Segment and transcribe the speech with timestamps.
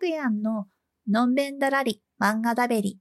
[0.00, 0.64] くやんの
[1.10, 2.98] のんべんだらり漫画だべり。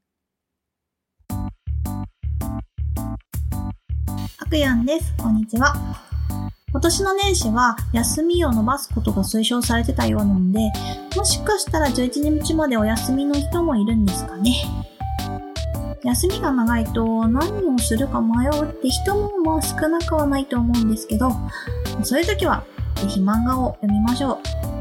[4.38, 5.14] あくやんです。
[5.16, 5.74] こんにちは。
[6.72, 10.60] 今年の年始は休みを延ばすことが推奨されてたようなので、
[11.16, 14.56] もしかしたら11日までお休みの人もいるんですかね。
[16.04, 21.32] 休みが長いと何をするか迷うって人もまあ少なくはないと思うんですけど、
[22.04, 24.79] そういう時はぜひ漫画を読みましょう。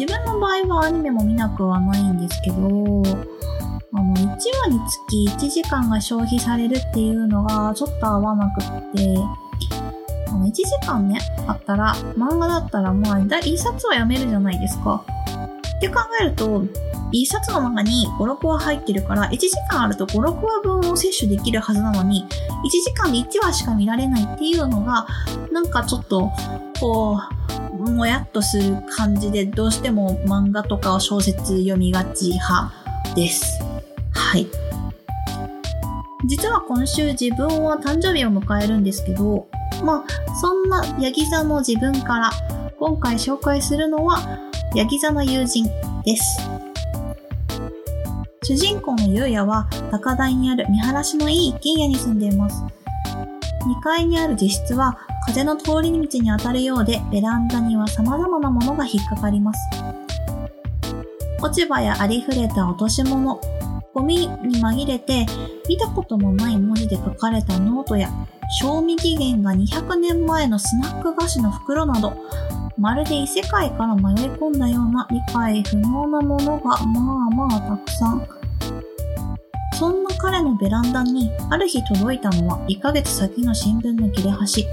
[0.00, 2.60] 自分の場合はアニメも見なくはないんですけど、あ
[4.02, 4.36] の、1話
[4.70, 8.64] につき1時間が消費されるっていうのがちょっと合わなくっ
[8.94, 9.18] て、
[10.28, 15.04] あの1時間ね、あったら、漫画だったらまあ、1冊は読めるじゃないですか。
[15.76, 16.62] って考えると、
[17.12, 25.06] 1冊の中に5、6話入ってるから、1時間あると5、6話分を摂取できるはずなのに、1時間で1話しか見られないっていうのが、
[25.52, 26.30] なんかちょっと、
[26.80, 27.20] こ
[27.69, 32.72] う、もやっとする感じで、どうしても漫画とか小説読みがち派
[33.14, 33.60] です。
[34.12, 34.46] はい。
[36.26, 39.48] 実は今週自分は誕生日を迎えるんですけど、
[39.82, 42.30] まあ、そんなヤギ座の自分から、
[42.78, 44.18] 今回紹介するのは、
[44.74, 45.64] ヤギ座の友人
[46.04, 46.40] です。
[48.42, 52.79] 主人公のゆうやは、高台にある見晴らしのいい一軒家に住んでいます。
[53.60, 59.60] 2階にある自室は、風の通り道に当たるようで、ベランダには様々なものが引っかかります。
[61.42, 63.40] 落ち葉やありふれた落とし物、
[63.94, 65.26] ゴミに紛れて、
[65.68, 68.10] 見たこともない文字で書かれたノートや、
[68.60, 72.12] 賞味期限が200年前のスナック菓子の袋など、
[72.78, 78.39] まるで異世界から迷い込んだような理解不能なものがまあまあたくさん。
[80.22, 84.66] 彼のベランダにある日届いたのは1ヶ月先の新聞の切れ端。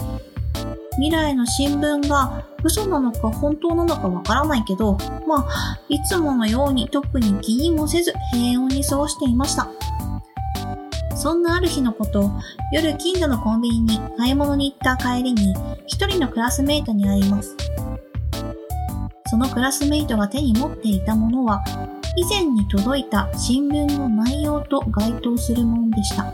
[0.96, 9.70] 未来の新聞が嘘なのか本当なのかわからないけど、まあ、いつものように特に気にもせず平穏に過ごしていました。
[11.16, 12.30] そんなある日のこと、
[12.74, 15.56] 夜近所のコンビニに買い物に行った帰りに
[15.86, 17.56] 一人のクラスメイトに会います。
[19.28, 21.64] そのクラスメイトが手に持っていたものは、
[22.18, 26.34] 以前に届いた新聞の内容と該当するものでした。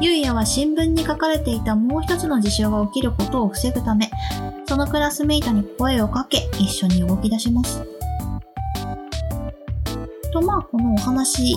[0.00, 4.10] ゆうやは新聞に書かれていたもう一つの事象が起きることを防ぐため、
[4.66, 7.84] そのクラスメイトに声をかけ、一緒に動き出します。
[10.32, 11.54] と、まあ、このお話、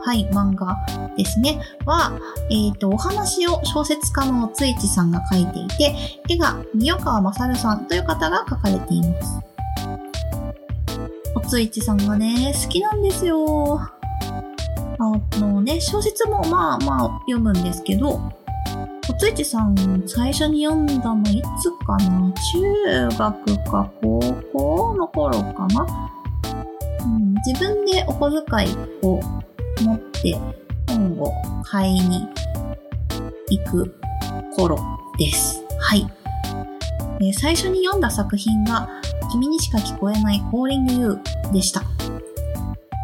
[0.00, 0.76] はい、漫画
[1.16, 2.18] ですね、は、
[2.50, 5.94] えっ、と、お話を小説家のついちさんが書いていて、
[6.28, 9.57] 絵が三川勝さんという方が書かれています。
[11.48, 13.80] ついちさんがね、好きなんですよ。
[13.80, 13.88] あ
[15.38, 18.20] のね、小説もまあまあ読むんですけど、
[19.08, 22.32] おついちさん最初に読んだのいつかな？
[22.52, 24.20] 中学か高
[24.52, 26.10] 校の頃かな、
[27.04, 29.20] うん、自分でお小遣いを
[29.80, 30.38] 持って
[30.88, 31.32] 本を
[31.64, 32.28] 買いに
[33.48, 33.98] 行く
[34.54, 34.78] 頃
[35.18, 35.64] です。
[35.80, 36.06] はい。
[37.32, 38.88] 最初に読んだ作品が
[39.30, 41.18] 君にしか聞こえない Calling You
[41.52, 41.82] でした。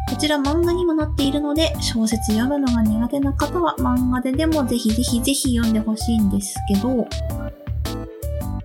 [0.07, 7.07] こちら漫画にもなっているので、小説読むのが苦手な方は漫画ででもぜひぜひぜひ読んでほしいんですけど、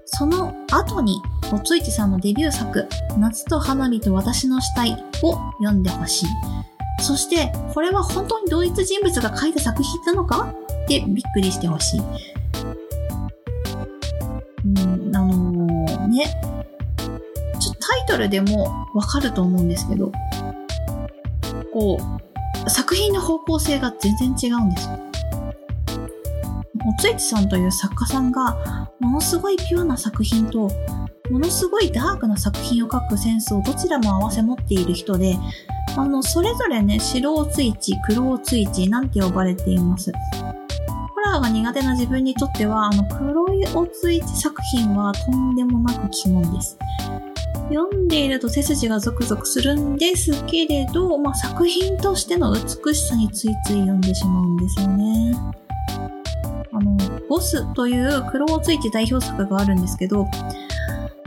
[0.05, 1.21] その後に、
[1.53, 2.87] おついちさんのデビュー作、
[3.19, 4.93] 夏と花火と私の死体
[5.23, 6.27] を読んでほしい。
[7.01, 10.55] そして、これは本当に同一人物が書いた作品なのか
[10.85, 12.01] ってびっくりしてほしい。
[14.67, 14.69] う
[15.11, 16.60] ん、あのーね、
[17.91, 20.13] タイトルでもわかると思うんですけど、
[21.73, 21.99] こ
[22.67, 24.99] う、作品の方向性が全然違うんですよ。
[26.87, 30.71] おついちさんという作家さんが、ものすごいピュアな作品と、
[31.31, 35.37] ものすごいダークな作品を書くセンスをどちらも合わせ持っている人で、
[35.97, 40.13] あの、それぞれね、白おついち、黒おついちなんて呼ばれています。
[40.13, 46.79] ホラーが苦手な自分にとっては、あの、黒いおついち作品はとんでもなく鬼門です。
[47.73, 55.33] 読んでいると背筋がゾクゾクするんですけれど、まあ、作品としての美しさについつい読んでしまうんですよね。
[56.73, 56.97] あの、
[57.29, 60.27] ボスという黒をついて代表作があるんですけど、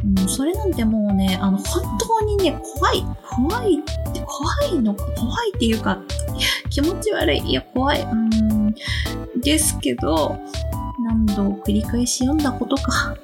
[0.06, 6.02] うん、それなんてもうね、あの、本当にね、怖い、怖いって、怖いのか、怖いっていうか、
[6.70, 8.76] 気持ち悪い、いや、怖い、うん、
[9.40, 10.38] ですけど、
[11.06, 13.16] 何度繰り返し読んだことか。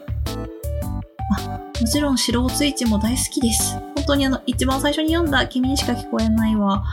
[1.30, 3.74] もちろん白おついちも大好きです。
[3.96, 6.84] 本当にあの、一番最初に読んだ君にしか聞こえないは、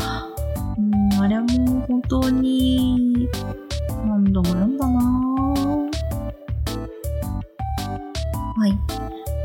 [0.79, 3.29] うん、あれはもう本当に、
[4.05, 5.01] 何度も読んだな
[8.59, 8.73] はい。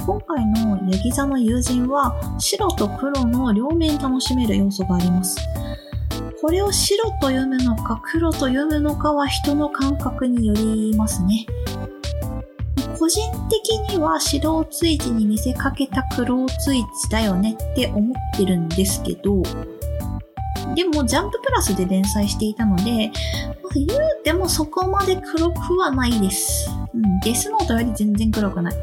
[0.05, 5.37] 今回のヤギ座の友人は白と黒の両面楽しめる要素があります。
[6.41, 11.45] これを白と読むのか黒と読むのかは人の感覚によりますね。
[13.01, 19.41] 個人的には白ツイチに見せかけた黒ツイチだよねって思ってるんですけど、
[20.75, 22.83] でもジャンププラスで連載していたので、
[23.73, 26.69] 言うてもそこまで黒くはないです。
[26.93, 28.75] うん、デスノートより全然黒くない。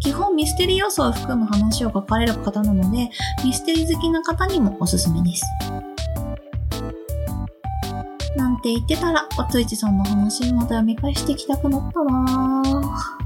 [0.00, 3.10] 基本ミステリー要素を含む話を書かれる方なので、
[3.44, 5.44] ミステリー好きな方にもおすすめです。
[8.36, 13.20] なんて言ってたら、おついちさんの話また読み返していきたくなったなぁ。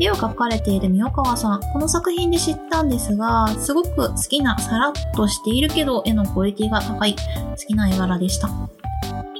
[0.00, 1.60] 絵を描かれている三川さん。
[1.72, 8.48] この作品で知ったんですが、すごく好きなさらっとしているけど絵のクオリティが高い好きな絵柄でした。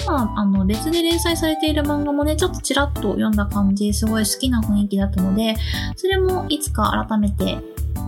[0.01, 5.57] 今、あの、別で連載されている漫画もね、ちょっとちらっと読んだ感じ、すごい好きな雰囲気だったので、
[5.97, 7.57] それもいつか改めて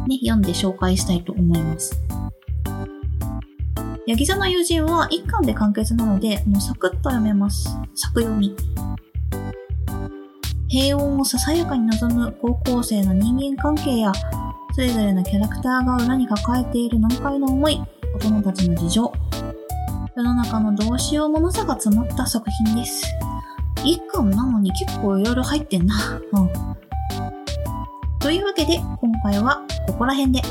[0.06, 2.00] ね、読んで紹介したいと思います。
[4.06, 7.70] ヤギ座の友人は一巻で完結なので、もうサクッと読めます。
[7.94, 8.54] 作読み。
[10.68, 14.12] 平穏をささやかに望む高校生の人間関係や、
[14.74, 17.80] それぞれのキャラクターが裏に抱えている難解の思い、
[18.16, 19.12] 大人たちの事情、
[20.14, 23.06] 世の中のどうしようもなさが詰まった作品です。
[23.84, 25.94] 一巻なのに結構いろいろ入ってんな。
[26.32, 26.50] うん。
[28.18, 30.42] というわけで、今回はここら辺で。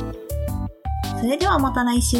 [1.19, 2.17] それではまた来週。